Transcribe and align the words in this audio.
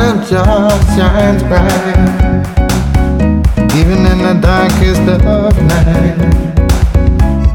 of 0.00 0.28
joy 0.28 0.68
shines 0.94 1.42
bright, 1.42 2.46
even 3.74 4.06
in 4.06 4.18
the 4.18 4.34
darkest 4.40 5.00
of 5.02 5.56
night. 5.68 6.18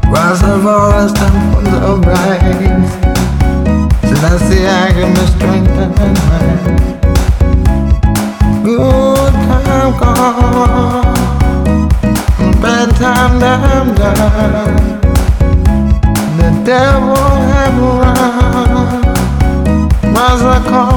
Rise 0.08 0.42
of 0.42 0.66
all 0.66 0.90
the 0.90 1.12
temples 1.14 1.72
of 1.82 2.04
rise. 2.06 3.04
I 4.26 4.38
see 4.38 4.64
I 4.64 4.90
give 4.90 5.18
strength 5.28 5.76
and 5.84 6.16
might. 6.28 6.64
Good 8.64 9.34
time 9.34 9.92
gone, 10.00 11.14
bad 12.62 12.88
time 12.96 13.34
down 13.38 13.86
done. 13.94 15.00
The 16.38 16.50
devil 16.64 17.14
have 17.50 17.78
run, 18.00 19.02
rise 20.14 20.42
like 20.42 20.72
on 20.72 20.93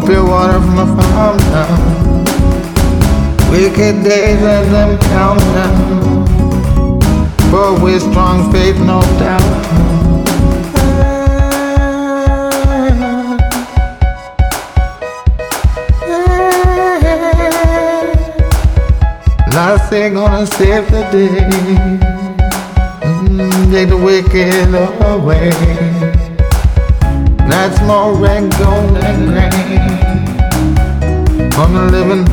More 0.00 0.08
pure 0.08 0.24
water 0.26 0.60
from 0.60 0.78
a 0.78 0.86
fountain. 1.02 2.24
Wicked 3.50 4.02
days 4.02 4.40
let 4.40 4.64
them 4.70 4.98
count 4.98 5.40
down. 5.40 6.24
But 7.50 7.82
with 7.82 8.00
strong 8.00 8.50
faith, 8.50 8.78
no 8.78 9.02
doubt. 9.18 9.42
Last 19.52 19.90
thing 19.90 20.14
gonna 20.14 20.46
save 20.46 20.90
the 20.90 21.02
day. 21.12 21.98
Mm, 23.02 23.70
take 23.70 23.88
the 23.90 23.96
wicked 23.96 24.74
away. 25.04 25.50
That's 27.50 27.78
more 27.82 28.14
red, 28.14 28.50
gold, 28.52 28.96
and 29.04 29.49
grain 31.60 31.66
on 31.66 31.72
the 31.74 31.82
living. 31.90 32.24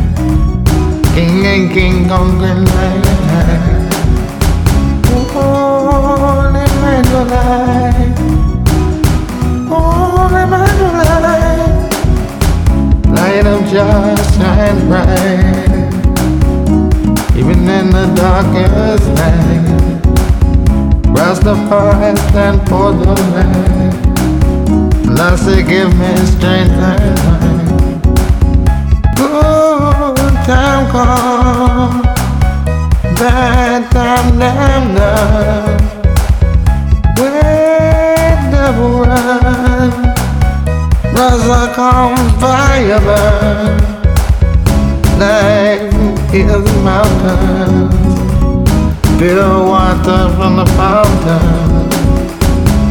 King 1.15 1.45
and 1.45 1.71
King 1.71 2.11
on 2.11 2.39
Land. 2.41 3.94
Light 13.75 14.19
of 14.19 14.25
shines 14.35 14.83
bright, 14.83 15.91
even 17.35 17.67
in 17.67 17.89
the 17.89 18.05
darkest 18.15 19.07
night. 19.19 20.01
Rastafari 21.15 22.17
stand 22.29 22.59
for 22.69 22.93
the 22.93 23.13
light. 23.33 23.95
Blessed 25.05 25.67
give 25.67 25.91
me 25.97 26.15
strength 26.33 26.71
and 26.71 27.15
might. 27.25 27.65
Good 29.17 30.35
time 30.47 30.85
come, 30.91 32.01
bad 33.15 33.91
time 33.91 34.95
done. 34.95 35.94
On 41.93 42.15
fire. 42.39 42.99
Life 45.19 45.93
is 46.33 46.65
mountains, 46.83 47.93
pure 49.19 49.63
water 49.63 50.33
from 50.35 50.57
the 50.57 50.65
fountain. 50.77 51.85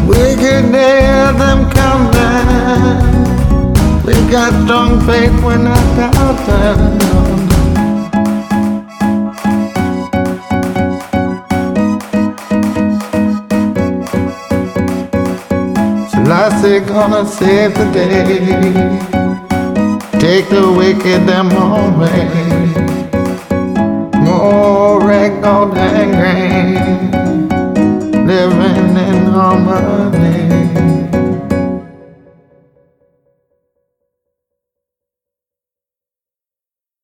Wicked 0.07 0.71
near 0.71 1.33
them 1.33 1.71
come 1.71 2.11
down. 2.13 4.05
We 4.05 4.15
got 4.31 4.53
strong 4.65 5.01
faith 5.07 5.37
when 5.43 5.67
I 5.67 5.81
doubt 5.97 6.47
them. 6.47 7.04
Selassie 16.25 16.81
gonna 16.81 17.27
save 17.27 17.75
the 17.75 17.85
day. 17.93 18.73
Take 20.19 20.49
the 20.49 20.73
wicked 20.73 21.27
them 21.29 21.51
away. 21.53 22.31
More 24.25 25.07
red, 25.07 25.43
gold, 25.43 25.77
and 25.77 26.15